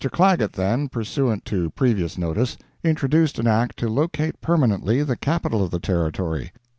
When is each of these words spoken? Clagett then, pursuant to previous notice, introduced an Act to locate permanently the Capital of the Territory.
Clagett 0.11 0.53
then, 0.53 0.89
pursuant 0.89 1.45
to 1.45 1.69
previous 1.69 2.17
notice, 2.17 2.57
introduced 2.83 3.37
an 3.37 3.45
Act 3.45 3.77
to 3.77 3.87
locate 3.87 4.41
permanently 4.41 5.03
the 5.03 5.15
Capital 5.15 5.63
of 5.63 5.69
the 5.69 5.77
Territory. 5.79 6.51